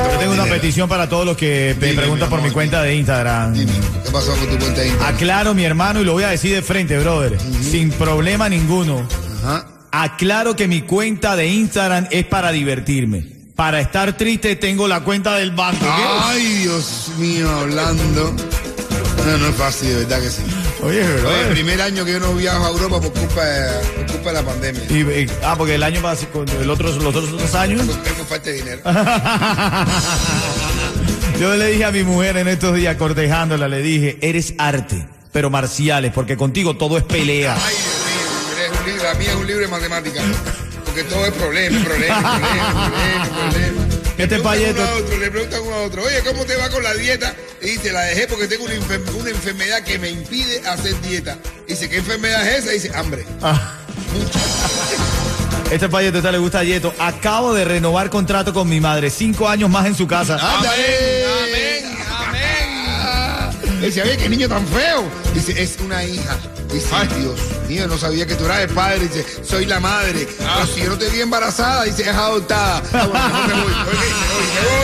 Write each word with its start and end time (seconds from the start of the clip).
petición 0.55 0.87
para 0.87 1.09
todos 1.09 1.25
los 1.25 1.35
que 1.35 1.75
me 1.81 1.93
preguntan 1.93 2.29
por 2.29 2.41
mi 2.41 2.49
cuenta 2.49 2.81
de 2.81 2.95
Instagram. 2.95 3.53
Dime, 3.53 3.73
¿qué 4.05 4.09
pasó 4.09 4.31
con 4.37 4.47
tu 4.47 4.57
cuenta 4.57 4.79
de 4.79 4.87
Instagram? 4.87 5.15
Aclaro, 5.15 5.53
mi 5.53 5.65
hermano, 5.65 5.99
y 5.99 6.05
lo 6.05 6.13
voy 6.13 6.23
a 6.23 6.29
decir 6.29 6.55
de 6.55 6.61
frente, 6.61 6.97
brother. 6.97 7.37
Sin 7.61 7.91
problema 7.91 8.47
ninguno. 8.47 9.05
Ajá. 9.43 9.67
Aclaro 9.91 10.55
que 10.55 10.69
mi 10.69 10.81
cuenta 10.83 11.35
de 11.35 11.47
Instagram 11.47 12.07
es 12.09 12.25
para 12.25 12.53
divertirme. 12.53 13.27
Para 13.57 13.81
estar 13.81 14.15
triste 14.15 14.55
tengo 14.55 14.87
la 14.87 15.01
cuenta 15.01 15.35
del 15.35 15.51
banco. 15.51 15.85
Ay, 15.89 16.43
Dios 16.61 17.11
mío, 17.17 17.49
hablando. 17.49 18.33
No, 19.25 19.37
no 19.37 19.47
es 19.47 19.55
fácil, 19.55 19.89
de 19.89 19.95
verdad 19.95 20.21
que 20.21 20.29
sí. 20.29 20.41
Oye, 20.85 21.01
Oye, 21.03 21.41
el 21.41 21.47
primer 21.53 21.81
año 21.81 22.05
que 22.05 22.11
yo 22.11 22.19
no 22.19 22.33
viajo 22.35 22.63
a 22.65 22.69
Europa 22.69 23.01
por 23.01 23.11
culpa 23.13 23.43
de, 23.43 23.79
por 23.95 24.05
culpa 24.11 24.29
de 24.29 24.33
la 24.35 24.43
pandemia. 24.43 24.81
Y, 24.89 24.97
y- 25.23 25.27
ah, 25.43 25.55
porque 25.57 25.73
el 25.75 25.83
año 25.83 25.99
pasado, 26.01 26.45
el 26.61 26.69
otro, 26.69 26.89
los 26.89 27.03
otros 27.05 27.31
dos 27.31 27.55
años. 27.55 27.81
Tengo 28.03 28.23
falta 28.25 28.49
de 28.51 28.53
dinero. 28.53 28.81
Yo 31.39 31.55
le 31.55 31.67
dije 31.71 31.85
a 31.85 31.91
mi 31.91 32.03
mujer 32.03 32.37
en 32.37 32.47
estos 32.47 32.75
días 32.75 32.95
cortejándola, 32.97 33.67
le 33.67 33.81
dije, 33.81 34.17
eres 34.21 34.53
arte, 34.57 35.05
pero 35.33 35.49
marciales, 35.49 36.11
porque 36.13 36.37
contigo 36.37 36.77
todo 36.77 36.97
es 36.97 37.03
pelea. 37.03 37.57
Ay, 37.59 37.75
Dios 37.75 37.95
mío, 38.05 38.63
es 38.63 38.69
un 38.79 38.85
libro, 38.85 39.03
la 39.03 39.13
mía 39.15 39.29
es 39.31 39.35
un 39.35 39.47
libro 39.47 39.61
de 39.63 39.67
matemáticas. 39.67 40.23
Porque 40.85 41.03
todo 41.03 41.25
es 41.25 41.33
problema, 41.33 41.83
problema, 41.83 42.21
problema, 42.21 42.91
problema, 42.91 43.25
problema. 43.51 43.84
Este 44.17 44.39
payeto- 44.39 44.81
otro, 44.97 45.17
le 45.17 45.29
preguntan 45.29 45.61
uno 45.61 45.75
a 45.75 45.81
otro, 45.83 46.03
oye, 46.03 46.21
¿cómo 46.25 46.45
te 46.45 46.55
va 46.55 46.69
con 46.69 46.81
la 46.83 46.93
dieta? 46.93 47.35
Y 47.61 47.71
dice, 47.71 47.91
la 47.91 48.01
dejé 48.03 48.27
porque 48.27 48.47
tengo 48.47 48.63
una, 48.63 48.73
enfer- 48.73 49.13
una 49.15 49.29
enfermedad 49.29 49.83
que 49.83 49.99
me 49.99 50.09
impide 50.09 50.61
hacer 50.67 50.99
dieta. 51.01 51.37
Dice, 51.67 51.89
¿qué 51.89 51.97
enfermedad 51.97 52.47
es 52.47 52.63
esa? 52.63 52.71
Dice, 52.71 52.91
hambre. 52.95 53.25
Este 55.71 55.89
payeto 55.89 56.17
esta 56.19 56.31
le 56.31 56.37
gusta 56.37 56.59
a 56.59 56.63
Yeto. 56.63 56.93
Acabo 56.99 57.53
de 57.53 57.65
renovar 57.65 58.09
contrato 58.09 58.53
con 58.53 58.69
mi 58.69 58.79
madre, 58.79 59.09
cinco 59.09 59.49
años 59.49 59.69
más 59.69 59.85
en 59.87 59.95
su 59.95 60.07
casa. 60.07 60.37
¡Ándale! 60.39 61.24
Dice, 63.85 64.01
oye, 64.01 64.17
qué 64.17 64.27
niño 64.27 64.49
tan 64.49 64.65
feo. 64.67 65.03
Dice, 65.35 65.61
es 65.61 65.77
una 65.79 66.03
hija. 66.03 66.35
Dice, 66.73 66.89
Dios 67.19 67.39
mío, 67.69 67.87
no 67.87 67.99
sabía 67.99 68.25
que 68.25 68.33
tú 68.33 68.45
eras 68.45 68.61
el 68.61 68.69
padre. 68.69 69.01
Dice, 69.01 69.23
soy 69.43 69.67
la 69.67 69.79
madre. 69.79 70.27
Pero 70.39 70.65
si 70.65 70.81
yo 70.81 70.89
no 70.89 70.97
te 70.97 71.07
vi 71.09 71.21
embarazada, 71.21 71.83
dice, 71.83 72.01
es 72.01 72.07
adoptada. 72.07 72.81
Ah, 72.91 73.05
bueno, 73.05 73.47
me 73.47 73.53
voy. 73.61 73.73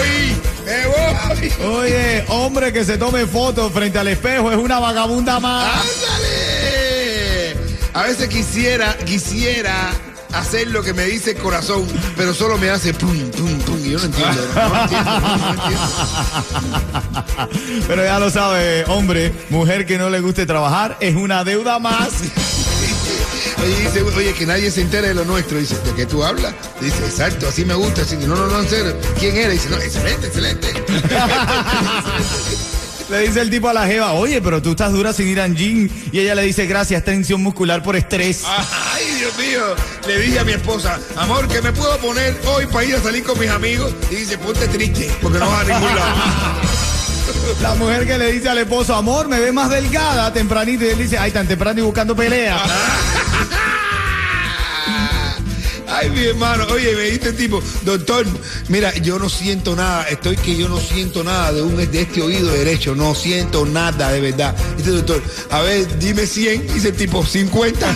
Oye, 0.01 0.35
me 0.65 0.87
voy, 0.87 1.01
me 1.33 1.39
voy, 1.39 1.49
me 1.49 1.65
voy. 1.65 1.75
Oye, 1.77 2.25
hombre 2.27 2.71
que 2.71 2.85
se 2.85 2.99
tome 2.99 3.25
fotos 3.25 3.73
frente 3.73 3.97
al 3.97 4.07
espejo 4.07 4.51
es 4.51 4.57
una 4.57 4.79
vagabunda 4.79 5.39
más. 5.39 5.81
¡Ándale! 5.81 7.57
A 7.93 8.03
veces 8.03 8.29
quisiera, 8.29 8.95
quisiera 8.99 9.89
hacer 10.33 10.67
lo 10.67 10.83
que 10.83 10.93
me 10.93 11.05
dice 11.05 11.31
el 11.31 11.37
corazón, 11.37 11.87
pero 12.15 12.33
solo 12.33 12.57
me 12.57 12.69
hace 12.69 12.93
pum, 12.93 13.17
pum, 13.31 13.59
pum. 13.59 13.79
Y 13.85 13.91
yo 13.91 13.99
no 13.99 14.05
entiendo. 14.05 14.41
No 14.55 14.81
entiendo, 14.81 15.11
no 15.11 15.53
entiendo. 15.53 15.87
Pero 17.87 18.03
ya 18.03 18.19
lo 18.19 18.29
sabe, 18.29 18.85
hombre, 18.87 19.33
mujer 19.49 19.85
que 19.85 19.97
no 19.97 20.09
le 20.09 20.19
guste 20.19 20.45
trabajar 20.45 20.97
es 20.99 21.15
una 21.15 21.43
deuda 21.43 21.79
más. 21.79 22.09
Oye, 23.63 23.75
dice, 23.75 24.01
oye, 24.01 24.33
que 24.33 24.45
nadie 24.45 24.71
se 24.71 24.81
entere 24.81 25.09
de 25.09 25.13
lo 25.13 25.25
nuestro. 25.25 25.59
Dice, 25.59 25.75
¿de 25.85 25.93
qué 25.93 26.05
tú 26.05 26.23
hablas? 26.23 26.53
Dice, 26.79 27.05
exacto, 27.05 27.47
así 27.47 27.63
me 27.63 27.75
gusta. 27.75 28.01
Así, 28.01 28.15
no, 28.17 28.35
no, 28.35 28.47
no, 28.47 28.59
en 28.59 28.69
serio. 28.69 28.95
¿Quién 29.19 29.37
era? 29.37 29.49
Dice, 29.49 29.69
no, 29.69 29.77
excelente, 29.77 30.27
excelente. 30.27 30.67
Le 33.09 33.19
dice 33.19 33.41
el 33.41 33.49
tipo 33.49 33.67
a 33.67 33.73
la 33.73 33.85
jeva, 33.85 34.13
oye, 34.13 34.41
pero 34.41 34.61
tú 34.61 34.71
estás 34.71 34.93
dura 34.93 35.11
sin 35.11 35.27
ir 35.27 35.41
a 35.41 35.47
gym. 35.47 35.89
Y 36.13 36.19
ella 36.19 36.33
le 36.33 36.43
dice, 36.43 36.65
gracias, 36.65 37.03
tensión 37.03 37.43
muscular 37.43 37.83
por 37.83 37.95
estrés. 37.95 38.43
Dios 39.21 39.37
mío. 39.37 39.61
Le 40.07 40.19
dije 40.19 40.39
a 40.39 40.43
mi 40.43 40.53
esposa, 40.53 40.99
amor, 41.15 41.47
¿qué 41.47 41.61
me 41.61 41.71
puedo 41.71 41.95
poner 41.99 42.35
hoy 42.47 42.65
para 42.65 42.85
ir 42.85 42.95
a 42.95 43.01
salir 43.01 43.23
con 43.23 43.37
mis 43.37 43.51
amigos? 43.51 43.93
Y 44.09 44.15
dice, 44.15 44.35
ponte 44.39 44.67
triste, 44.67 45.11
porque 45.21 45.37
no 45.37 45.47
vas 45.47 45.61
a 45.61 45.63
ningún 45.71 45.95
lado. 45.95 46.15
La 47.61 47.75
mujer 47.75 48.07
que 48.07 48.17
le 48.17 48.31
dice 48.31 48.49
al 48.49 48.57
esposo, 48.57 48.95
amor, 48.95 49.27
me 49.27 49.39
ve 49.39 49.51
más 49.51 49.69
delgada 49.69 50.33
tempranito. 50.33 50.85
Y 50.85 50.89
él 50.89 50.97
dice, 50.97 51.19
ay, 51.19 51.29
tan 51.31 51.47
temprano 51.47 51.79
y 51.79 51.83
buscando 51.83 52.15
pelea. 52.15 52.59
Ay, 55.93 56.09
mi 56.09 56.23
hermano, 56.23 56.65
oye, 56.71 56.95
me 56.95 57.03
dice 57.03 57.29
el 57.29 57.35
tipo, 57.35 57.61
doctor, 57.83 58.25
mira, 58.69 58.95
yo 58.99 59.19
no 59.19 59.27
siento 59.27 59.75
nada, 59.75 60.03
estoy 60.03 60.37
que 60.37 60.55
yo 60.55 60.69
no 60.69 60.79
siento 60.79 61.21
nada 61.21 61.51
de, 61.51 61.61
un, 61.61 61.75
de 61.75 62.01
este 62.01 62.21
oído 62.21 62.49
derecho, 62.49 62.95
no 62.95 63.13
siento 63.13 63.65
nada, 63.65 64.09
de 64.13 64.21
verdad. 64.21 64.55
Dice 64.77 64.91
doctor, 64.91 65.21
a 65.49 65.59
ver, 65.59 65.99
dime 65.99 66.25
100, 66.25 66.73
dice 66.73 66.87
el 66.87 66.95
tipo, 66.95 67.25
50. 67.25 67.87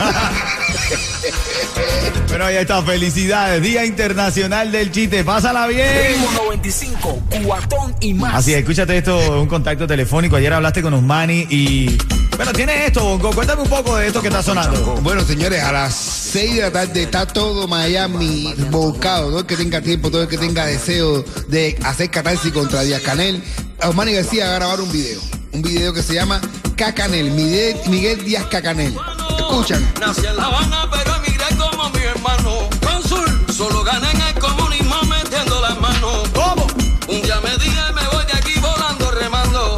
Pero 2.28 2.46
ahí 2.46 2.56
está, 2.56 2.81
felicidades, 2.81 3.62
Día 3.62 3.86
Internacional 3.86 4.72
del 4.72 4.91
Chiste, 4.91 5.24
pásala 5.24 5.68
bien. 5.68 5.88
Ritmo 6.07 6.31
95, 6.31 7.24
cuatón 7.45 7.95
y 8.01 8.13
más. 8.13 8.36
Así 8.36 8.54
es, 8.54 8.60
escúchate 8.60 8.98
esto, 8.98 9.42
un 9.42 9.48
contacto 9.48 9.88
telefónico. 9.88 10.36
Ayer 10.36 10.54
hablaste 10.54 10.81
con 10.81 10.94
Osmani 10.94 11.48
y. 11.50 11.98
Bueno, 12.36 12.51
tienes 12.51 12.88
esto, 12.88 13.04
Bongo. 13.04 13.31
Cuéntame 13.31 13.62
un 13.62 13.69
poco 13.69 13.95
de 13.95 14.07
esto 14.07 14.22
que 14.22 14.27
está 14.27 14.44
sonando. 14.44 14.98
Bueno, 15.01 15.24
señores, 15.24 15.63
a 15.63 15.72
las 15.72 15.95
6 15.95 16.56
de 16.56 16.62
la 16.63 16.72
tarde 16.72 17.04
está 17.04 17.25
todo 17.25 17.68
Miami 17.68 18.54
volcado. 18.69 19.30
Todo 19.30 19.39
el 19.39 19.45
que 19.45 19.56
tenga 19.56 19.80
tiempo, 19.81 20.12
todo 20.12 20.24
el 20.24 20.27
que 20.27 20.38
tenga 20.38 20.66
deseo 20.66 21.24
de 21.48 21.77
hacer 21.86 22.10
catarsis 22.10 22.51
contra 22.51 22.81
Díaz 22.81 23.01
Canel. 23.01 23.42
Osmani 23.81 24.13
García 24.13 24.48
va 24.48 24.51
a 24.51 24.56
grabar 24.56 24.81
un 24.81 24.92
video. 24.92 25.22
Un 25.54 25.62
video 25.62 25.94
que 25.94 26.04
se 26.04 26.13
llama 26.13 26.42
Cacanel, 26.75 27.31
Miguel, 27.31 27.77
Miguel 27.88 28.25
Díaz 28.25 28.45
Cacanel. 28.48 28.94
Escuchan. 29.38 29.94
Nací 30.00 30.26
en 30.26 30.36
La 30.38 30.46
Habana, 30.46 30.88
pero 30.92 31.16
emigré 31.16 31.46
como 31.58 31.90
mi 31.90 32.00
hermano. 32.02 32.70
Cónsul, 32.86 33.46
solo 33.52 33.84
gané 33.84 34.12
en 34.12 34.22
el 34.22 34.34
comunismo 34.40 34.96
metiendo 35.04 35.60
las 35.62 35.80
manos. 35.80 36.28
¿Cómo? 36.34 36.68
Un 37.08 37.22
día 37.22 37.40
me 37.42 37.52
dije, 37.58 37.82
me 37.94 38.06
voy 38.08 38.26
de 38.26 38.34
aquí 38.34 38.60
volando, 38.60 39.12
remando. 39.12 39.76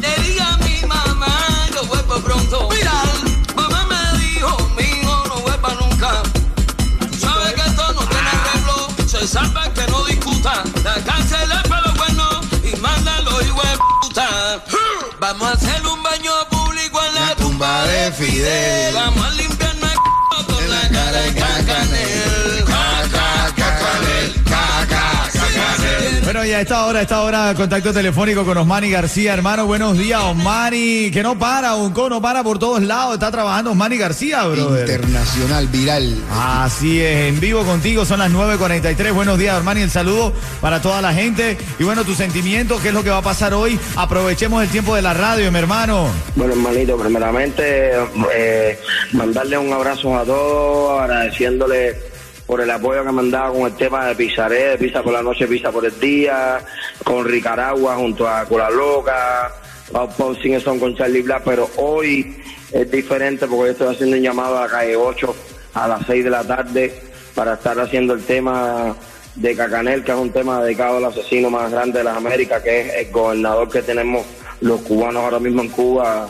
Le 0.00 0.22
dije 0.22 0.40
a 0.40 0.56
mi 0.58 0.86
mamá, 0.86 1.36
yo 1.74 1.84
vuelvo 1.86 2.18
pronto. 2.20 2.68
Mira, 2.70 2.92
mamá 3.54 3.84
me 3.86 4.18
dijo, 4.18 4.56
mi 4.76 4.82
hijo 4.84 5.24
no 5.28 5.36
vuelva 5.40 5.74
nunca. 5.80 6.22
Tú 7.10 7.18
sabes 7.18 7.54
que 7.54 7.60
esto 7.60 7.92
no 7.92 8.00
tiene 8.06 8.28
arreglo. 8.28 8.88
se 9.06 9.26
sabe 9.26 9.72
que 9.74 9.86
no 9.90 10.04
discuta. 10.04 10.62
La 10.84 10.94
cárcel 11.04 11.50
es 11.52 11.68
para 11.68 11.82
los 11.82 11.96
buenos 11.96 12.36
y 12.62 12.76
mandan 12.76 13.24
los 13.24 13.44
hijos 13.44 13.62
de 13.62 13.78
puta. 14.00 14.28
Vamos 15.20 15.48
a 15.48 15.52
hacer 15.52 15.86
un 15.86 15.95
Fidel. 18.16 19.25
Bueno, 26.46 26.58
y 26.58 26.60
a 26.60 26.62
esta 26.62 26.86
hora, 26.86 27.00
a 27.00 27.02
esta 27.02 27.22
hora, 27.22 27.54
contacto 27.56 27.92
telefónico 27.92 28.44
con 28.44 28.56
Osmani 28.56 28.88
García, 28.88 29.34
hermano. 29.34 29.66
Buenos 29.66 29.98
días, 29.98 30.22
Osmani, 30.22 31.10
que 31.10 31.20
no 31.20 31.36
para, 31.36 31.74
un 31.74 31.92
no 31.92 32.22
para 32.22 32.44
por 32.44 32.60
todos 32.60 32.80
lados. 32.82 33.14
Está 33.14 33.32
trabajando 33.32 33.72
Osmani 33.72 33.96
García, 33.96 34.44
brother. 34.44 34.88
Internacional, 34.88 35.66
viral. 35.66 36.14
Así 36.30 37.00
es, 37.00 37.30
en 37.30 37.40
vivo 37.40 37.64
contigo, 37.64 38.04
son 38.04 38.20
las 38.20 38.30
9.43. 38.30 39.12
Buenos 39.12 39.40
días, 39.40 39.56
Armani, 39.56 39.80
el 39.80 39.90
saludo 39.90 40.32
para 40.60 40.80
toda 40.80 41.02
la 41.02 41.12
gente. 41.12 41.58
Y 41.80 41.82
bueno, 41.82 42.04
tu 42.04 42.14
sentimiento, 42.14 42.78
¿qué 42.80 42.88
es 42.88 42.94
lo 42.94 43.02
que 43.02 43.10
va 43.10 43.18
a 43.18 43.22
pasar 43.22 43.52
hoy? 43.52 43.76
Aprovechemos 43.96 44.62
el 44.62 44.68
tiempo 44.68 44.94
de 44.94 45.02
la 45.02 45.14
radio, 45.14 45.50
mi 45.50 45.58
hermano. 45.58 46.08
Bueno, 46.36 46.52
hermanito, 46.52 46.96
primeramente 46.96 47.90
eh, 48.32 48.78
mandarle 49.10 49.58
un 49.58 49.72
abrazo 49.72 50.16
a 50.16 50.24
todos, 50.24 51.02
agradeciéndole 51.02 52.05
por 52.46 52.60
el 52.60 52.70
apoyo 52.70 53.04
que 53.04 53.12
me 53.12 53.20
han 53.20 53.30
dado 53.30 53.54
con 53.54 53.62
el 53.62 53.76
tema 53.76 54.06
de 54.06 54.14
Pizaré, 54.14 54.68
de 54.68 54.78
Pizza 54.78 55.02
por 55.02 55.12
la 55.12 55.22
noche, 55.22 55.46
Pizza 55.46 55.72
por 55.72 55.84
el 55.84 55.98
día, 55.98 56.60
con 57.04 57.24
Ricaragua 57.24 57.96
junto 57.96 58.28
a 58.28 58.44
Cola 58.44 58.70
Loca, 58.70 59.52
Pau 59.90 60.08
Pau 60.16 60.34
Sin 60.36 60.60
Son 60.60 60.78
con 60.78 60.96
Charlie 60.96 61.22
Black, 61.22 61.42
pero 61.44 61.68
hoy 61.76 62.36
es 62.72 62.90
diferente 62.90 63.46
porque 63.46 63.64
yo 63.64 63.72
estoy 63.72 63.94
haciendo 63.94 64.16
un 64.16 64.22
llamado 64.22 64.58
a 64.58 64.62
la 64.62 64.68
calle 64.68 64.96
8 64.96 65.34
a 65.74 65.88
las 65.88 66.06
6 66.06 66.24
de 66.24 66.30
la 66.30 66.44
tarde 66.44 66.94
para 67.34 67.54
estar 67.54 67.78
haciendo 67.78 68.14
el 68.14 68.24
tema 68.24 68.96
de 69.34 69.54
Cacanel, 69.54 70.02
que 70.02 70.12
es 70.12 70.18
un 70.18 70.30
tema 70.30 70.62
dedicado 70.62 70.96
al 70.96 71.04
asesino 71.04 71.50
más 71.50 71.70
grande 71.70 71.98
de 71.98 72.04
las 72.04 72.16
Américas, 72.16 72.62
que 72.62 72.80
es 72.80 73.06
el 73.06 73.12
gobernador 73.12 73.68
que 73.68 73.82
tenemos 73.82 74.24
los 74.60 74.80
cubanos 74.80 75.22
ahora 75.22 75.38
mismo 75.38 75.62
en 75.62 75.68
Cuba, 75.68 76.28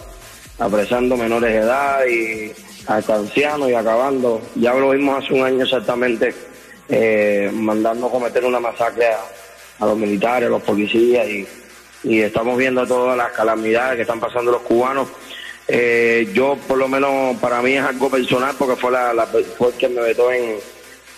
apresando 0.58 1.16
menores 1.16 1.52
de 1.52 1.58
edad 1.58 2.00
y 2.06 2.52
hasta 2.86 3.14
ancianos 3.16 3.70
y 3.70 3.74
acabando. 3.74 4.40
Ya 4.54 4.74
lo 4.74 4.90
vimos 4.90 5.22
hace 5.24 5.34
un 5.34 5.44
año 5.44 5.64
exactamente, 5.64 6.34
eh, 6.88 7.50
mandando 7.52 8.08
cometer 8.08 8.44
una 8.44 8.60
masacre 8.60 9.06
a, 9.78 9.86
los 9.86 9.96
militares, 9.98 10.46
a 10.46 10.50
los 10.50 10.62
policías 10.62 11.26
y, 11.28 11.46
y 12.04 12.20
estamos 12.20 12.56
viendo 12.56 12.86
todas 12.86 13.16
las 13.16 13.32
calamidades 13.32 13.96
que 13.96 14.02
están 14.02 14.20
pasando 14.20 14.52
los 14.52 14.62
cubanos. 14.62 15.08
Eh, 15.68 16.30
yo, 16.32 16.56
por 16.68 16.78
lo 16.78 16.86
menos, 16.88 17.36
para 17.38 17.60
mí 17.60 17.72
es 17.76 17.82
algo 17.82 18.08
personal 18.08 18.54
porque 18.58 18.76
fue, 18.76 18.92
la, 18.92 19.12
la- 19.12 19.26
fue 19.26 19.72
que 19.72 19.88
me 19.88 20.00
vetó 20.00 20.30
en, 20.30 20.56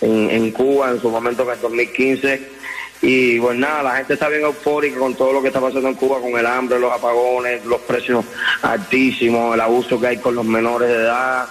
en, 0.01 0.29
en 0.31 0.51
Cuba 0.51 0.89
en 0.89 0.99
su 0.99 1.09
momento 1.09 1.43
en 1.43 1.49
el 1.51 1.61
2015. 1.61 2.59
Y 3.01 3.39
pues 3.39 3.57
nada, 3.57 3.81
la 3.81 3.95
gente 3.95 4.15
está 4.15 4.27
bien 4.27 4.41
eufórica 4.41 4.99
con 4.99 5.15
todo 5.15 5.31
lo 5.31 5.41
que 5.41 5.47
está 5.49 5.61
pasando 5.61 5.87
en 5.87 5.93
Cuba, 5.95 6.19
con 6.19 6.37
el 6.37 6.45
hambre, 6.45 6.79
los 6.79 6.91
apagones, 6.91 7.63
los 7.65 7.79
precios 7.81 8.25
altísimos, 8.61 9.53
el 9.55 9.61
abuso 9.61 9.99
que 10.01 10.07
hay 10.07 10.17
con 10.17 10.35
los 10.35 10.43
menores 10.43 10.89
de 10.89 10.95
edad, 10.95 11.47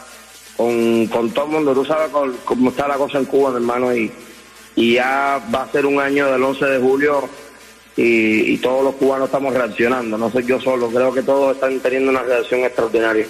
con, 0.58 1.06
con 1.06 1.30
todo 1.30 1.46
el 1.46 1.52
mundo. 1.52 1.72
Tú 1.72 1.84
sabes 1.84 2.10
cómo, 2.44 2.68
está 2.68 2.86
la 2.88 2.96
cosa 2.96 3.18
en 3.18 3.24
Cuba, 3.24 3.50
mi 3.50 3.56
hermano, 3.56 3.94
y, 3.94 4.12
y 4.74 4.94
ya 4.94 5.40
va 5.54 5.62
a 5.62 5.72
ser 5.72 5.86
un 5.86 6.00
año 6.00 6.30
del 6.30 6.42
11 6.42 6.64
de 6.66 6.78
julio 6.80 7.28
y, 7.96 8.52
y 8.52 8.58
todos 8.58 8.84
los 8.84 8.96
cubanos 8.96 9.28
estamos 9.28 9.54
reaccionando. 9.54 10.18
No 10.18 10.30
soy 10.30 10.44
yo 10.44 10.60
solo, 10.60 10.88
creo 10.88 11.14
que 11.14 11.22
todos 11.22 11.54
están 11.54 11.78
teniendo 11.78 12.10
una 12.10 12.22
reacción 12.22 12.60
extraordinaria. 12.60 13.26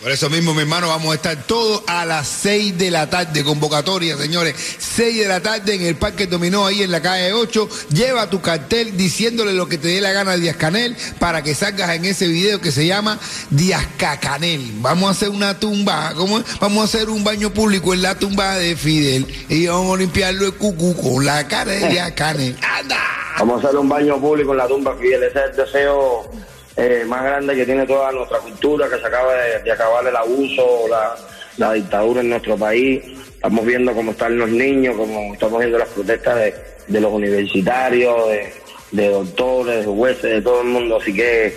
Por 0.00 0.10
eso 0.10 0.30
mismo, 0.30 0.54
mi 0.54 0.62
hermano, 0.62 0.88
vamos 0.88 1.12
a 1.12 1.16
estar 1.16 1.36
todos 1.44 1.82
a 1.86 2.06
las 2.06 2.26
6 2.26 2.78
de 2.78 2.90
la 2.90 3.10
tarde, 3.10 3.44
convocatoria, 3.44 4.16
señores. 4.16 4.54
6 4.78 5.18
de 5.18 5.28
la 5.28 5.40
tarde 5.40 5.74
en 5.74 5.82
el 5.82 5.96
Parque 5.96 6.26
Dominó, 6.26 6.64
ahí 6.64 6.82
en 6.82 6.90
la 6.90 7.02
calle 7.02 7.34
8. 7.34 7.68
Lleva 7.92 8.30
tu 8.30 8.40
cartel 8.40 8.96
diciéndole 8.96 9.52
lo 9.52 9.68
que 9.68 9.76
te 9.76 9.88
dé 9.88 10.00
la 10.00 10.12
gana 10.12 10.32
a 10.32 10.36
Díaz 10.38 10.56
Canel 10.56 10.96
para 11.18 11.42
que 11.42 11.54
salgas 11.54 11.90
en 11.90 12.06
ese 12.06 12.28
video 12.28 12.62
que 12.62 12.72
se 12.72 12.86
llama 12.86 13.18
Díaz 13.50 13.86
Cacanel. 13.98 14.72
Vamos 14.76 15.08
a 15.08 15.10
hacer 15.10 15.28
una 15.28 15.60
tumba, 15.60 16.14
¿cómo? 16.16 16.42
Vamos 16.60 16.80
a 16.80 16.84
hacer 16.84 17.10
un 17.10 17.22
baño 17.22 17.50
público 17.50 17.92
en 17.92 18.00
la 18.00 18.14
tumba 18.14 18.56
de 18.56 18.76
Fidel 18.76 19.26
y 19.50 19.66
vamos 19.66 19.98
a 19.98 20.00
limpiarlo 20.00 20.46
de 20.46 20.52
cucu 20.52 20.96
con 20.96 21.26
la 21.26 21.46
cara 21.46 21.72
de 21.72 21.88
Díaz 21.88 22.12
Canel. 22.12 22.56
¡Anda! 22.62 22.96
Vamos 23.38 23.62
a 23.62 23.68
hacer 23.68 23.78
un 23.78 23.88
baño 23.90 24.18
público 24.18 24.52
en 24.52 24.58
la 24.58 24.66
tumba 24.66 24.96
Fidel. 24.96 25.24
Ese 25.24 25.38
es 25.40 25.50
el 25.50 25.56
deseo 25.56 26.30
eh, 26.76 27.04
más 27.06 27.22
grande 27.24 27.54
que 27.54 27.66
tiene 27.66 27.86
toda 27.86 28.12
nuestra 28.12 28.38
cultura, 28.38 28.88
que 28.88 28.98
se 28.98 29.06
acaba 29.06 29.34
de, 29.34 29.72
acabar 29.72 30.06
el 30.06 30.16
abuso, 30.16 30.86
la, 30.88 31.16
la 31.56 31.72
dictadura 31.74 32.20
en 32.20 32.30
nuestro 32.30 32.56
país. 32.56 33.02
Estamos 33.34 33.64
viendo 33.64 33.94
cómo 33.94 34.12
están 34.12 34.38
los 34.38 34.50
niños, 34.50 34.96
cómo 34.96 35.34
estamos 35.34 35.58
viendo 35.58 35.78
las 35.78 35.88
protestas 35.88 36.36
de, 36.36 36.54
de 36.88 37.00
los 37.00 37.12
universitarios, 37.12 38.28
de, 38.28 38.52
de 38.92 39.08
doctores, 39.08 39.86
de 39.86 39.92
jueces, 39.92 40.22
de 40.22 40.42
todo 40.42 40.60
el 40.60 40.68
mundo. 40.68 40.96
Así 40.96 41.14
que 41.14 41.54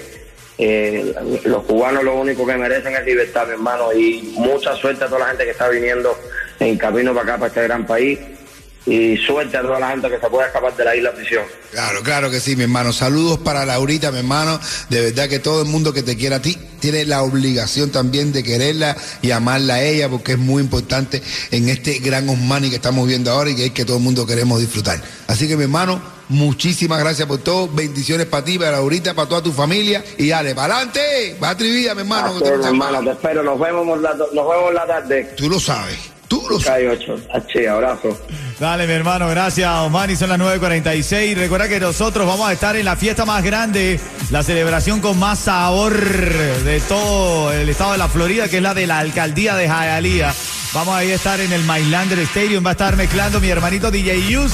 eh, 0.58 1.14
los 1.46 1.64
cubanos 1.64 2.04
lo 2.04 2.16
único 2.16 2.46
que 2.46 2.56
merecen 2.56 2.94
es 2.96 3.06
libertad, 3.06 3.48
mi 3.48 3.54
hermano. 3.54 3.92
Y 3.94 4.34
mucha 4.38 4.76
suerte 4.76 5.04
a 5.04 5.08
toda 5.08 5.20
la 5.20 5.28
gente 5.28 5.46
que 5.46 5.52
está 5.52 5.70
viniendo 5.70 6.18
en 6.60 6.78
camino 6.78 7.14
para 7.14 7.24
acá, 7.24 7.38
para 7.38 7.48
este 7.48 7.64
gran 7.64 7.86
país. 7.86 8.20
Y 8.86 9.16
suerte 9.18 9.56
a 9.56 9.62
toda 9.62 9.80
la 9.80 9.92
gente 9.92 10.10
que 10.10 10.20
se 10.20 10.28
pueda 10.28 10.48
escapar 10.48 10.76
de 10.76 10.84
la 10.84 10.96
isla 10.96 11.12
prisión. 11.14 11.44
Claro, 11.72 12.04
claro 12.04 12.30
que 12.30 12.42
sí, 12.42 12.56
mi 12.58 12.64
hermano. 12.64 12.92
Saludos 12.92 13.40
para 13.40 13.66
Laurita, 13.66 14.12
mi 14.12 14.18
hermano. 14.18 14.60
De 14.90 15.02
verdad 15.02 15.30
que 15.30 15.40
todo 15.40 15.62
el 15.62 15.70
mundo 15.70 15.94
que 15.94 16.04
te 16.04 16.18
quiera 16.18 16.38
a 16.38 16.42
ti 16.42 16.58
tiene 16.82 17.06
la 17.06 17.24
obligación 17.24 17.92
también 17.92 18.34
de 18.34 18.44
quererla 18.44 18.98
y 19.22 19.32
amarla 19.32 19.76
a 19.76 19.84
ella 19.84 20.10
porque 20.10 20.34
es 20.34 20.38
muy 20.38 20.62
importante 20.62 21.22
en 21.52 21.70
este 21.70 22.00
gran 22.00 22.28
Osmani 22.28 22.70
que 22.70 22.76
estamos 22.76 23.08
viendo 23.08 23.32
ahora 23.32 23.52
y 23.52 23.56
que 23.56 23.68
es 23.68 23.72
que 23.72 23.86
todo 23.86 23.98
el 23.98 24.04
mundo 24.04 24.26
queremos 24.26 24.60
disfrutar. 24.60 25.02
Así 25.28 25.48
que, 25.48 25.56
mi 25.56 25.64
hermano, 25.64 26.02
muchísimas 26.28 27.00
gracias 27.00 27.26
por 27.26 27.38
todo. 27.38 27.70
Bendiciones 27.70 28.26
para 28.26 28.44
ti, 28.44 28.58
para 28.58 28.72
Laurita, 28.72 29.14
para 29.14 29.30
toda 29.30 29.42
tu 29.42 29.54
familia. 29.54 30.04
Y 30.18 30.28
dale, 30.28 30.54
para 30.56 30.76
adelante. 30.76 31.38
Va 31.42 31.52
a 31.52 31.56
mi 31.56 31.86
hermano. 31.86 32.40
No 32.40 32.68
hermano, 32.68 33.02
te 33.02 33.12
espero. 33.12 33.44
Nos 33.44 33.58
vemos 33.58 34.02
la, 34.02 34.14
nos 34.14 34.50
vemos 34.50 34.74
la 34.74 34.86
tarde. 34.86 35.34
Tú 35.38 35.50
lo 35.50 35.60
sabes. 35.60 36.13
Tú 36.34 36.44
lo 36.50 36.60
sabes. 36.60 36.98
Calle 36.98 37.14
8. 37.14 37.28
H, 37.32 37.70
abrazo. 37.70 38.18
Dale, 38.60 38.88
mi 38.88 38.94
hermano, 38.94 39.30
gracias, 39.30 39.70
Osmani. 39.70 40.16
Son 40.16 40.30
las 40.30 40.40
9.46. 40.40 41.36
Recuerda 41.36 41.68
que 41.68 41.80
nosotros 41.80 42.26
vamos 42.26 42.50
a 42.50 42.54
estar 42.54 42.76
en 42.76 42.86
la 42.86 42.96
fiesta 42.96 43.24
más 43.24 43.44
grande, 43.44 44.00
la 44.32 44.42
celebración 44.42 45.00
con 45.00 45.20
más 45.20 45.38
sabor 45.38 45.94
de 45.94 46.80
todo 46.88 47.54
el 47.54 47.70
estado 47.70 47.92
de 47.92 47.98
la 48.00 48.08
Florida, 48.08 48.48
que 48.48 48.58
es 48.58 48.64
la 48.64 48.74
de 48.74 48.88
la 48.88 48.98
alcaldía 48.98 49.56
de 49.56 49.68
Hialeah. 49.68 50.34
Vamos 50.74 50.96
a 50.96 51.04
ir 51.04 51.12
a 51.12 51.16
estar 51.16 51.40
en 51.40 51.54
el 51.54 51.62
Mylander 51.62 52.18
Stadium. 52.20 52.66
Va 52.66 52.70
a 52.70 52.74
estar 52.74 52.96
mezclando 52.96 53.40
mi 53.40 53.50
hermanito 53.50 53.92
DJ 53.92 54.28
Yus. 54.28 54.54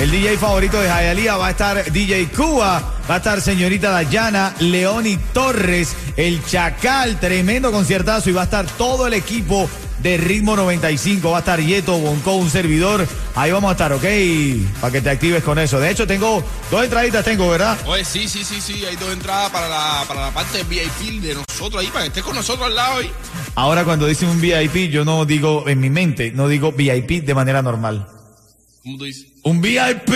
El 0.00 0.12
DJ 0.12 0.38
favorito 0.38 0.80
de 0.80 0.86
Hialeah 0.86 1.36
va 1.36 1.48
a 1.48 1.50
estar 1.50 1.92
DJ 1.92 2.28
Cuba, 2.28 2.94
va 3.10 3.14
a 3.14 3.18
estar 3.18 3.40
señorita 3.40 3.90
Dayana, 3.90 4.54
Leoni 4.60 5.18
Torres, 5.34 5.94
el 6.16 6.42
Chacal, 6.44 7.18
tremendo 7.18 7.72
conciertazo 7.72 8.30
y 8.30 8.32
va 8.32 8.42
a 8.42 8.44
estar 8.44 8.66
todo 8.66 9.06
el 9.08 9.12
equipo 9.12 9.68
de 10.02 10.16
Ritmo 10.16 10.56
95, 10.56 11.30
va 11.30 11.36
a 11.36 11.40
estar 11.40 11.60
Yeto, 11.60 11.98
Bonco, 11.98 12.34
un 12.34 12.50
servidor, 12.50 13.06
ahí 13.34 13.50
vamos 13.50 13.68
a 13.68 13.72
estar, 13.72 13.92
¿ok? 13.92 14.04
Para 14.80 14.92
que 14.92 15.00
te 15.00 15.10
actives 15.10 15.42
con 15.42 15.58
eso. 15.58 15.78
De 15.78 15.90
hecho, 15.90 16.06
tengo 16.06 16.42
dos 16.70 16.84
entraditas, 16.84 17.24
tengo, 17.24 17.48
¿verdad? 17.48 17.78
Oye, 17.86 18.04
sí, 18.04 18.28
sí, 18.28 18.44
sí, 18.44 18.60
sí, 18.60 18.84
hay 18.84 18.96
dos 18.96 19.12
entradas 19.12 19.50
para 19.50 19.68
la, 19.68 20.04
para 20.08 20.22
la 20.22 20.30
parte 20.30 20.62
VIP 20.64 21.20
de 21.20 21.34
nosotros 21.34 21.82
ahí, 21.82 21.88
para 21.88 22.04
que 22.04 22.08
estés 22.08 22.24
con 22.24 22.34
nosotros 22.34 22.66
al 22.66 22.74
lado 22.74 22.98
ahí. 22.98 23.10
Ahora 23.54 23.84
cuando 23.84 24.06
dice 24.06 24.26
un 24.26 24.40
VIP, 24.40 24.90
yo 24.90 25.04
no 25.04 25.24
digo 25.24 25.68
en 25.68 25.80
mi 25.80 25.90
mente, 25.90 26.32
no 26.32 26.48
digo 26.48 26.72
VIP 26.72 27.24
de 27.24 27.34
manera 27.34 27.62
normal. 27.62 28.06
¿Cómo 28.82 28.96
tú 28.96 29.04
dices? 29.04 29.26
Un 29.42 29.60
VIP, 29.60 30.08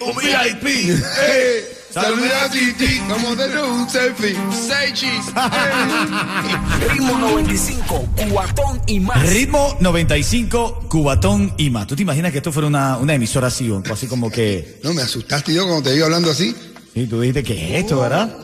un 0.00 0.16
VIP. 0.16 0.98
Eh, 1.20 1.77
Saluda 1.90 2.44
a 2.44 2.50
Titi, 2.50 3.00
vamos 3.08 3.32
a 3.32 3.36
tener 3.36 3.58
un 3.58 3.88
selfie. 3.88 4.36
Say 4.52 4.92
cheese. 4.92 5.32
Ritmo 6.90 7.18
95, 7.18 8.08
cuatón 8.30 8.80
y 8.86 9.00
más. 9.00 9.30
Ritmo 9.30 9.76
95, 9.80 10.84
Cubatón 10.88 11.54
y 11.56 11.70
más. 11.70 11.86
¿Tú 11.86 11.96
te 11.96 12.02
imaginas 12.02 12.30
que 12.30 12.38
esto 12.38 12.52
fuera 12.52 12.68
una, 12.68 12.98
una 12.98 13.14
emisora 13.14 13.46
así, 13.46 13.70
o 13.70 13.82
así 13.90 14.06
como 14.06 14.30
que... 14.30 14.80
No, 14.82 14.92
me 14.92 15.00
asustaste 15.00 15.54
yo 15.54 15.64
cuando 15.64 15.88
te 15.88 15.96
vi 15.96 16.02
hablando 16.02 16.30
así. 16.30 16.54
Sí, 16.92 17.06
tú 17.06 17.20
dijiste 17.20 17.42
que 17.42 17.54
es 17.54 17.84
esto, 17.84 18.00
¿verdad? 18.00 18.36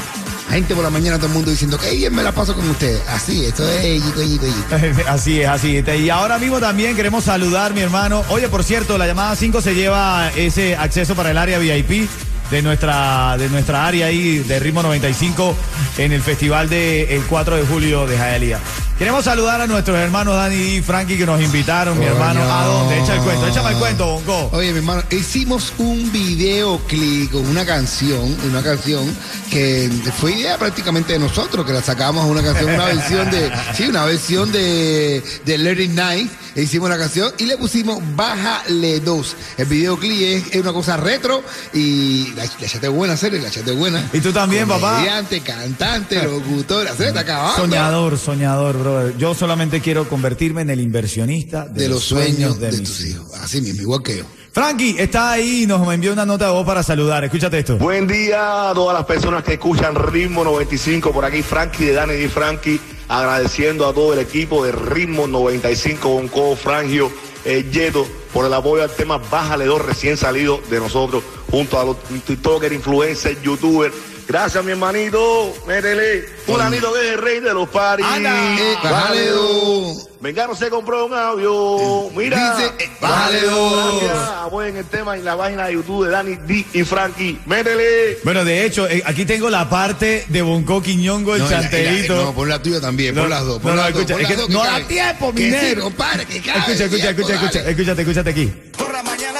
La 0.49 0.55
gente 0.55 0.75
por 0.75 0.83
la 0.83 0.91
mañana, 0.91 1.17
todo 1.17 1.27
el 1.27 1.33
mundo 1.33 1.49
diciendo 1.49 1.77
que 1.77 1.89
bien 1.89 2.13
me 2.13 2.21
la 2.21 2.31
paso 2.31 2.53
con 2.53 2.69
ustedes. 2.69 3.01
Así, 3.07 3.45
esto 3.45 3.67
es 3.67 4.03
yico, 4.03 4.21
yico, 4.21 4.45
yico. 4.45 5.09
Así 5.09 5.41
es, 5.41 5.47
así 5.47 5.77
es. 5.77 5.99
Y 5.99 6.09
ahora 6.09 6.37
mismo 6.37 6.59
también 6.59 6.95
queremos 6.95 7.23
saludar, 7.23 7.73
mi 7.73 7.81
hermano. 7.81 8.23
Oye, 8.29 8.47
por 8.47 8.63
cierto, 8.63 8.97
la 8.97 9.07
llamada 9.07 9.35
5 9.35 9.61
se 9.61 9.73
lleva 9.73 10.29
ese 10.35 10.75
acceso 10.75 11.15
para 11.15 11.31
el 11.31 11.37
área 11.37 11.57
VIP 11.57 12.07
de 12.51 12.61
nuestra, 12.61 13.37
de 13.37 13.87
área 13.87 14.07
ahí 14.07 14.39
de 14.39 14.59
Ritmo 14.59 14.83
95 14.83 15.55
en 15.97 16.11
el 16.11 16.21
festival 16.21 16.69
del 16.69 17.23
4 17.27 17.55
de 17.57 17.65
julio 17.65 18.05
de 18.05 18.17
Hialeah. 18.17 18.84
Queremos 18.97 19.25
saludar 19.25 19.59
a 19.59 19.67
nuestros 19.67 19.97
hermanos 19.97 20.37
Dani 20.37 20.55
y 20.55 20.81
Frankie 20.81 21.17
que 21.17 21.25
nos 21.25 21.41
invitaron, 21.41 21.99
mi 21.99 22.05
hermano. 22.05 22.41
¿A 22.41 22.63
dónde? 22.63 22.97
Echa 22.97 23.15
el 23.15 23.19
cuento, 23.19 23.45
échame 23.45 23.71
el 23.71 23.75
cuento, 23.75 24.05
Bongo. 24.05 24.49
Oye, 24.53 24.71
mi 24.71 24.77
hermano, 24.77 25.03
hicimos 25.11 25.73
un 25.79 26.09
videoclip 26.13 27.29
con 27.29 27.45
una 27.45 27.65
canción, 27.65 28.37
una 28.49 28.63
canción 28.63 29.13
que 29.51 29.89
fue 30.17 30.31
idea 30.39 30.57
prácticamente 30.57 31.11
de 31.11 31.19
nosotros, 31.19 31.65
que 31.65 31.73
la 31.73 31.81
sacamos 31.81 32.25
una 32.25 32.41
canción, 32.41 32.73
una 32.73 32.85
versión 32.85 33.29
de, 33.31 33.51
sí, 33.73 33.83
una 33.83 34.05
versión 34.05 34.49
de, 34.53 35.21
de 35.43 35.83
It 35.83 35.91
Night. 35.91 36.31
E 36.55 36.61
hicimos 36.61 36.89
la 36.89 36.97
canción 36.97 37.33
y 37.37 37.47
le 37.47 37.57
pusimos 37.57 37.99
Bájale 38.15 39.01
2. 39.01 39.35
El 39.57 39.65
videoclip 39.65 40.21
es, 40.21 40.55
es 40.55 40.61
una 40.61 40.71
cosa 40.71 40.95
retro 40.95 41.43
y 41.73 42.31
la, 42.33 42.45
la 42.45 42.67
chate 42.67 42.87
buena, 42.87 43.17
serie, 43.17 43.41
la 43.41 43.51
chate 43.51 43.73
buena. 43.73 44.09
Y 44.13 44.21
tú 44.21 44.31
también, 44.31 44.65
papá. 44.65 44.93
Comediante, 44.93 45.41
cantante, 45.41 46.23
locutor, 46.23 46.87
serie 46.91 47.07
está 47.07 47.19
acabando. 47.19 47.57
Soñador, 47.57 48.17
soñador, 48.17 48.84
brother. 48.85 49.17
Yo 49.17 49.33
solamente 49.33 49.81
quiero 49.81 50.07
convertirme 50.07 50.61
en 50.61 50.69
el 50.69 50.79
inversionista 50.79 51.65
de, 51.65 51.83
De 51.83 51.89
los 51.89 52.03
sueños 52.03 52.59
de, 52.59 52.71
mis 52.71 52.83
tus 52.83 53.05
hijos. 53.05 53.33
Así 53.35 53.61
mismo, 53.61 53.81
igual 53.81 54.03
que 54.03 54.17
yo. 54.17 54.25
Frankie 54.51 54.95
está 54.97 55.33
ahí 55.33 55.63
y 55.63 55.67
nos 55.67 55.85
envió 55.93 56.13
una 56.13 56.25
nota 56.25 56.45
de 56.45 56.51
voz 56.51 56.65
para 56.65 56.81
saludar. 56.81 57.25
Escúchate 57.25 57.59
esto. 57.59 57.77
Buen 57.77 58.07
día 58.07 58.69
a 58.69 58.73
todas 58.73 58.97
las 58.97 59.05
personas 59.05 59.43
que 59.43 59.55
escuchan 59.55 59.95
Ritmo 59.95 60.45
95 60.45 61.11
por 61.11 61.25
aquí, 61.25 61.41
Frankie 61.41 61.83
de 61.83 61.91
Dani 61.91 62.13
y 62.13 62.29
Frankie, 62.29 62.79
agradeciendo 63.09 63.85
a 63.85 63.93
todo 63.93 64.13
el 64.13 64.19
equipo 64.19 64.63
de 64.63 64.71
Ritmo 64.71 65.27
95, 65.27 66.07
Bonco, 66.07 66.55
Frangio, 66.55 67.11
eh, 67.43 67.69
Yeto, 67.69 68.07
por 68.31 68.45
el 68.45 68.53
apoyo 68.53 68.83
al 68.83 68.91
tema 68.91 69.17
Bájale 69.17 69.65
2 69.65 69.81
recién 69.81 70.15
salido 70.15 70.61
de 70.69 70.79
nosotros, 70.79 71.21
junto 71.51 71.77
a 71.77 71.83
los 71.83 71.97
TikTokers, 72.25 72.73
influencers, 72.73 73.41
youtubers. 73.41 73.93
Gracias, 74.27 74.63
mi 74.65 74.71
hermanito. 74.71 75.53
Métele. 75.67 76.25
Fulanito 76.47 76.91
que 76.93 76.99
es 77.07 77.13
el 77.13 77.17
rey 77.21 77.39
de 77.39 77.53
los 77.53 77.69
paris. 77.69 78.05
Eh, 78.17 78.73
bájale 78.83 79.27
dos. 79.29 80.09
Vengano 80.19 80.55
se 80.55 80.69
compró 80.71 81.05
un 81.05 81.13
audio. 81.13 82.09
Mira. 82.15 82.55
Dice, 82.55 82.71
eh, 82.79 82.89
bájale 82.99 83.41
dos. 83.41 84.03
Apoyen 84.43 84.77
el 84.77 84.85
tema 84.85 85.15
en 85.15 85.23
la 85.25 85.37
página 85.37 85.67
de 85.67 85.73
YouTube 85.73 86.05
de 86.05 86.11
Dani 86.11 86.35
D 86.47 86.65
y 86.73 86.83
Frankie. 86.83 87.39
Métele. 87.45 88.17
Bueno, 88.23 88.43
de 88.43 88.65
hecho, 88.65 88.87
eh, 88.89 89.03
aquí 89.05 89.25
tengo 89.25 89.49
la 89.51 89.69
parte 89.69 90.25
de 90.27 90.41
Bonco 90.41 90.81
Quiñongo, 90.81 91.35
el 91.35 91.41
No, 91.43 91.47
y 91.47 91.51
la- 91.51 91.55
y 91.57 91.61
la- 91.63 91.69
chanterito. 91.69 92.15
no, 92.15 92.33
pon 92.33 92.49
la 92.49 92.61
tuya 92.61 92.81
también, 92.81 93.13
No, 93.13 93.21
pon 93.21 93.29
las 93.29 93.43
dos. 93.45 93.57
no, 93.57 93.61
Pon 93.61 93.75
no, 93.75 93.83
las 93.83 93.93
dos, 93.93 94.01
escucha, 94.01 94.13
pon 94.15 94.21
es 94.23 94.29
las 94.29 94.31
que 94.35 94.41
dos, 94.41 94.49
no 94.49 94.63
da 94.63 94.87
tiempo, 94.87 95.33
Que 95.35 95.43
minero. 95.43 95.69
sí, 95.75 95.81
compadre, 95.81 96.25
que 96.25 96.41
cabe, 96.41 96.59
Escucha, 96.59 96.83
escucha, 96.85 97.03
tiempo, 97.13 97.21
escucha, 97.21 97.35
escucha, 97.35 97.69
escúchate, 97.69 98.01
escúchate 98.01 98.29
aquí. 98.31 98.53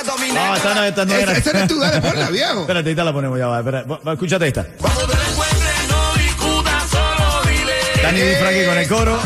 Dominando. 0.05 0.45
No, 0.45 0.55
esta 0.55 0.73
no, 0.73 0.83
esta 0.83 1.05
no 1.05 1.13
era. 1.13 1.31
esa 1.33 1.49
eres 1.51 1.67
tú, 1.67 1.79
dale, 1.79 2.01
ponla, 2.01 2.29
viejo. 2.29 2.61
Espérate, 2.61 2.89
ahorita 2.89 3.03
la 3.03 3.13
ponemos 3.13 3.37
ya, 3.39 3.47
va. 3.47 3.59
Espera, 3.59 3.85
escúchate 4.13 4.47
esta. 4.47 4.65
Cuando 4.79 5.07
te 5.07 5.13
encuentres, 5.13 5.89
no 5.89 6.13
discutas, 6.21 6.83
solo 6.89 7.41
dile. 7.49 7.73
Dani 8.03 8.19
y 8.19 8.35
Frankie 8.35 8.65
con 8.65 8.77
el 8.77 8.87
coro. 8.87 9.19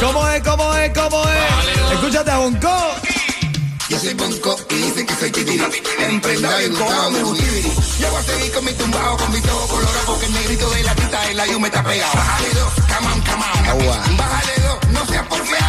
¿Cómo 0.00 0.28
es, 0.28 0.42
cómo 0.42 0.74
es, 0.74 0.92
cómo 0.92 1.22
es? 1.28 1.92
Escúchate 1.92 2.30
a 2.30 2.38
Bonco. 2.38 2.96
Yo 3.88 4.00
soy 4.00 4.14
Bonco 4.14 4.58
y 4.68 4.74
dicen 4.74 5.06
que 5.06 5.14
soy 5.14 5.30
titiri. 5.30 5.62
Emprendedor 6.00 6.60
y 6.60 6.68
gustado 6.68 7.10
de 7.12 7.22
Butibiri. 7.22 7.72
Yo 8.00 8.10
voy 8.10 8.20
a 8.20 8.22
seguir 8.24 8.52
con 8.52 8.64
mi 8.64 8.72
tumbado, 8.72 9.16
con 9.16 9.32
mi 9.32 9.40
todo 9.40 9.68
colorado, 9.68 10.06
porque 10.06 10.26
el 10.26 10.32
negrito 10.32 10.70
de 10.70 10.82
la 10.82 10.94
tita 10.96 11.30
en 11.30 11.36
la 11.36 11.46
yume 11.46 11.68
está 11.68 11.84
pegado. 11.84 12.12
Bájale 12.14 12.48
dos, 12.54 12.72
come 12.74 13.12
on, 13.12 13.20
come 13.20 13.88
on. 13.88 14.16
Bájale 14.16 14.52
dos, 14.62 14.90
no 14.90 15.06
seas 15.06 15.26
porfiado. 15.28 15.66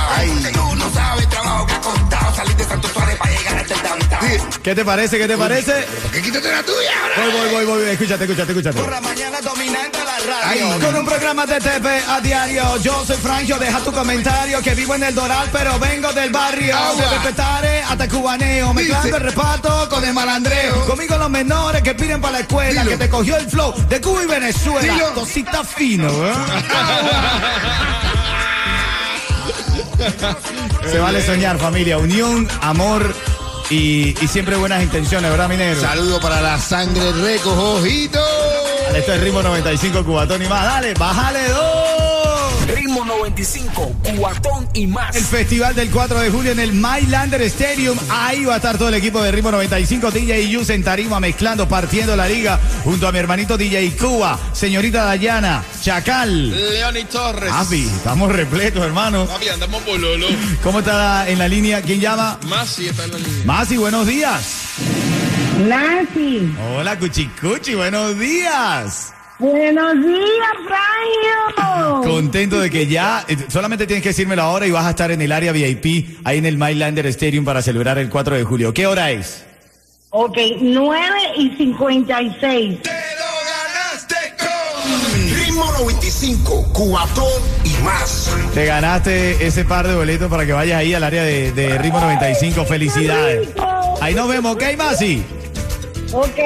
Tú 0.51 0.75
no 0.75 0.93
sabes 0.93 1.29
trabajo 1.29 1.65
que 1.67 1.73
ha 1.73 1.81
costado 1.81 2.35
salir 2.35 2.55
de 2.55 2.63
Santo 2.63 2.87
Suárez 2.87 3.17
para 3.17 3.31
llegar 3.31 3.57
hasta 3.57 3.73
el 3.75 3.81
downtown. 3.83 4.61
¿Qué 4.63 4.75
te 4.75 4.85
parece? 4.85 5.17
¿Qué 5.19 5.27
te 5.27 5.37
parece? 5.37 5.73
¿Por 6.01 6.11
qué 6.11 6.21
quítate 6.23 6.51
la 6.51 6.63
tuya 6.63 6.91
ahora? 7.03 7.15
Voy, 7.17 7.49
voy, 7.49 7.65
voy, 7.65 7.81
voy. 7.81 7.89
Escúchate, 7.89 8.23
escúchate, 8.23 8.51
escúchate. 8.51 8.81
Por 8.81 8.91
la 8.91 9.01
mañana 9.01 9.41
dominando 9.41 9.99
la 10.03 10.15
Ay, 10.43 10.59
radio. 10.59 10.85
Con 10.85 10.95
un 10.95 11.05
programa 11.05 11.45
de 11.45 11.59
TV 11.59 12.01
a 12.07 12.19
diario. 12.19 12.77
Yo 12.77 13.05
soy 13.05 13.17
Frangio, 13.17 13.59
deja 13.59 13.79
tu 13.81 13.91
comentario. 13.91 14.61
Que 14.63 14.73
vivo 14.73 14.95
en 14.95 15.03
el 15.03 15.13
Doral, 15.13 15.49
pero 15.51 15.77
vengo 15.77 16.11
del 16.13 16.31
barrio. 16.31 16.75
Agua. 16.75 17.05
De 17.61 17.77
hasta 17.87 18.06
Cubaneo. 18.07 18.73
Mezclando 18.73 19.17
el 19.17 19.23
reparto 19.23 19.89
con 19.89 20.03
el 20.03 20.13
malandreo. 20.13 20.85
Conmigo 20.85 21.17
los 21.17 21.29
menores 21.29 21.81
que 21.81 21.95
piden 21.95 22.21
para 22.21 22.33
la 22.33 22.39
escuela. 22.39 22.81
Dilo. 22.81 22.91
Que 22.91 22.97
te 22.97 23.09
cogió 23.09 23.37
el 23.37 23.49
flow 23.49 23.73
de 23.87 24.01
Cuba 24.01 24.23
y 24.23 24.27
Venezuela. 24.27 24.93
Dilo. 24.93 25.13
Cosita 25.13 25.63
fino, 25.63 26.07
¿eh? 26.07 26.33
Se 30.91 30.99
vale 30.99 31.25
soñar, 31.25 31.57
familia. 31.57 31.97
Unión, 31.97 32.47
amor 32.61 33.13
y, 33.69 34.15
y 34.23 34.27
siempre 34.27 34.55
buenas 34.55 34.81
intenciones, 34.81 35.29
¿verdad, 35.29 35.49
minero? 35.49 35.81
Saludo 35.81 36.19
para 36.19 36.41
la 36.41 36.57
sangre 36.59 37.11
recojo, 37.11 37.75
ojito. 37.75 38.19
Esto 38.95 39.13
es 39.13 39.21
Ritmo 39.21 39.43
95, 39.43 40.05
Cubatón 40.05 40.43
y 40.43 40.47
más. 40.47 40.63
Dale, 40.63 40.93
bájale 40.93 41.49
dos. 41.49 41.96
Ritmo 42.75 43.05
95, 43.05 43.95
cuatón 44.17 44.67
y 44.73 44.87
más. 44.87 45.15
El 45.15 45.23
festival 45.23 45.73
del 45.75 45.89
4 45.89 46.19
de 46.19 46.29
julio 46.29 46.51
en 46.51 46.59
el 46.59 46.73
Mylander 46.73 47.41
Stadium. 47.43 47.97
Ahí 48.09 48.45
va 48.45 48.55
a 48.55 48.57
estar 48.57 48.77
todo 48.77 48.89
el 48.89 48.95
equipo 48.95 49.21
de 49.21 49.31
Ritmo 49.31 49.51
95, 49.51 50.11
DJ 50.11 50.49
Yus 50.49 50.69
en 50.69 50.83
tarima, 50.83 51.19
mezclando, 51.19 51.67
partiendo 51.67 52.15
la 52.15 52.27
liga, 52.27 52.59
junto 52.83 53.07
a 53.07 53.11
mi 53.11 53.19
hermanito 53.19 53.57
DJ 53.57 53.91
Cuba, 53.97 54.37
señorita 54.53 55.05
Dayana, 55.05 55.63
Chacal. 55.81 56.51
Leoni 56.51 57.05
Torres. 57.05 57.49
Papi, 57.51 57.83
estamos 57.83 58.31
repletos, 58.31 58.83
hermanos. 58.85 59.29
Papi, 59.29 59.49
andamos 59.49 59.81
por 59.83 59.99
Lolo. 59.99 60.27
¿Cómo 60.63 60.79
está 60.79 61.27
en 61.29 61.39
la 61.39 61.47
línea? 61.47 61.81
¿Quién 61.81 62.01
llama? 62.01 62.37
Más 62.47 62.69
si 62.69 62.87
está 62.87 63.05
en 63.05 63.11
la 63.11 63.17
línea. 63.19 63.45
Masi, 63.45 63.77
buenos 63.77 64.05
días. 64.05 64.57
Nancy, 65.67 66.53
Hola, 66.75 66.97
Cuchicuchi, 66.99 67.73
buenos 67.75 68.17
días. 68.19 69.13
buenos 69.39 69.93
días, 70.05 70.51
Franjo. 70.67 71.86
Contento 72.17 72.59
de 72.59 72.71
que 72.71 72.87
ya, 72.87 73.23
eh, 73.27 73.37
solamente 73.47 73.85
tienes 73.85 74.01
que 74.01 74.09
decirme 74.09 74.35
la 74.35 74.47
hora 74.47 74.65
y 74.65 74.71
vas 74.71 74.87
a 74.87 74.89
estar 74.89 75.11
en 75.11 75.21
el 75.21 75.31
área 75.31 75.51
VIP, 75.51 76.17
ahí 76.23 76.39
en 76.39 76.47
el 76.47 76.57
Mylander 76.57 77.05
Stadium 77.05 77.45
para 77.45 77.61
celebrar 77.61 77.99
el 77.99 78.09
4 78.09 78.35
de 78.35 78.43
julio. 78.43 78.73
¿Qué 78.73 78.87
hora 78.87 79.11
es? 79.11 79.45
Ok, 80.09 80.35
9 80.59 81.09
y 81.37 81.55
56. 81.55 82.81
Te 82.81 82.89
lo 82.89 83.25
ganaste 83.45 84.15
con 84.39 85.35
Ritmo 85.35 85.71
95, 85.73 86.73
Cubatón 86.73 87.43
y 87.63 87.83
más. 87.83 88.31
Te 88.51 88.65
ganaste 88.65 89.45
ese 89.45 89.63
par 89.63 89.87
de 89.87 89.93
boletos 89.93 90.27
para 90.27 90.43
que 90.47 90.53
vayas 90.53 90.79
ahí 90.79 90.95
al 90.95 91.03
área 91.03 91.21
de, 91.21 91.51
de 91.51 91.77
Ritmo 91.77 91.99
95. 91.99 92.65
Felicidades. 92.65 93.49
Ahí 94.01 94.15
nos 94.15 94.27
vemos, 94.27 94.55
¿ok, 94.55 94.63
Masi? 94.75 95.21
Ok, 96.13 96.39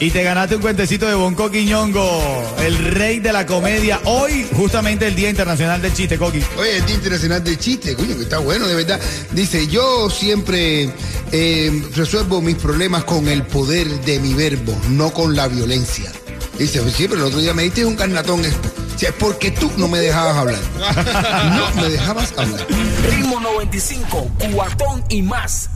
Y 0.00 0.10
te 0.12 0.22
ganaste 0.22 0.54
un 0.54 0.62
cuentecito 0.62 1.08
de 1.08 1.14
Bonco 1.14 1.50
Quiñongo, 1.50 2.54
el 2.60 2.78
rey 2.78 3.18
de 3.18 3.32
la 3.32 3.46
comedia. 3.46 4.00
Hoy, 4.04 4.46
justamente 4.54 5.08
el 5.08 5.16
Día 5.16 5.28
Internacional 5.28 5.82
del 5.82 5.92
Chiste, 5.92 6.16
Coqui. 6.16 6.40
Oye, 6.56 6.76
el 6.76 6.86
Día 6.86 6.94
Internacional 6.94 7.42
del 7.42 7.58
Chiste, 7.58 7.96
coño, 7.96 8.16
que 8.16 8.22
está 8.22 8.38
bueno, 8.38 8.68
de 8.68 8.76
verdad. 8.76 9.00
Dice, 9.32 9.66
yo 9.66 10.08
siempre 10.08 10.88
eh, 11.32 11.82
resuelvo 11.96 12.40
mis 12.40 12.54
problemas 12.54 13.02
con 13.02 13.26
el 13.26 13.42
poder 13.42 13.88
de 14.02 14.20
mi 14.20 14.34
verbo, 14.34 14.80
no 14.90 15.10
con 15.10 15.34
la 15.34 15.48
violencia. 15.48 16.12
Dice, 16.56 16.80
pues 16.80 16.94
siempre 16.94 17.18
el 17.18 17.24
otro 17.24 17.40
día 17.40 17.52
me 17.52 17.64
diste 17.64 17.84
un 17.84 17.96
carnatón. 17.96 18.44
Es, 18.44 18.54
si 18.94 19.06
es 19.06 19.12
porque 19.12 19.50
tú 19.50 19.68
no 19.78 19.88
me 19.88 19.98
dejabas 19.98 20.36
hablar. 20.36 20.60
No 21.74 21.82
me 21.82 21.88
dejabas 21.88 22.32
hablar. 22.36 22.64
Ritmo 23.10 23.40
95, 23.40 24.30
cuatón 24.52 25.02
y 25.08 25.22
más. 25.22 25.70